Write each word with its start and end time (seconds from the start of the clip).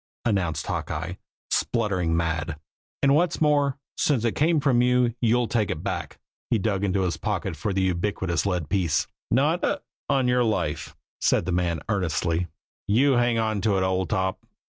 announced 0.25 0.65
Hawkeye, 0.65 1.13
spluttering 1.51 2.17
mad. 2.17 2.59
"And 3.03 3.13
what's 3.13 3.39
more, 3.39 3.77
since 3.95 4.25
it 4.25 4.31
came 4.31 4.59
from 4.59 4.81
you, 4.81 5.13
you'll 5.21 5.47
take 5.47 5.69
it 5.69 5.83
back!" 5.83 6.17
He 6.49 6.57
dug 6.57 6.83
into 6.83 7.01
his 7.01 7.17
pocket 7.17 7.55
for 7.55 7.71
the 7.71 7.83
ubiquitous 7.83 8.47
lead 8.47 8.67
piece. 8.67 9.05
"Not 9.29 9.63
hic! 9.63 9.83
on 10.09 10.27
your 10.27 10.43
life!" 10.43 10.95
said 11.19 11.45
the 11.45 11.51
man 11.51 11.81
earnestly. 11.87 12.47
"You 12.87 13.11
hang 13.11 13.37
on 13.37 13.61
to 13.61 13.77
it, 13.77 13.83
old 13.83 14.09
top. 14.09 14.43